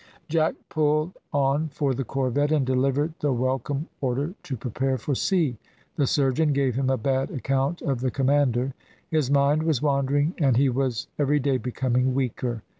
[0.29, 5.57] Jack pulled on for the corvette, and delivered the welcome order to prepare for sea.
[5.95, 8.73] The surgeon gave him a bad account of the commander.
[9.11, 12.63] His mind was wandering, and he was every day becoming weaker.